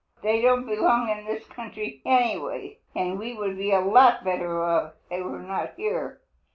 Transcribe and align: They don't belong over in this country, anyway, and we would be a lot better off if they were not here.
They 0.23 0.41
don't 0.41 0.65
belong 0.65 1.11
over 1.11 1.19
in 1.19 1.25
this 1.27 1.45
country, 1.45 2.01
anyway, 2.05 2.79
and 2.95 3.19
we 3.19 3.35
would 3.35 3.55
be 3.55 3.71
a 3.71 3.81
lot 3.81 4.23
better 4.23 4.63
off 4.63 4.93
if 5.03 5.09
they 5.09 5.21
were 5.21 5.37
not 5.43 5.75
here. 5.77 6.21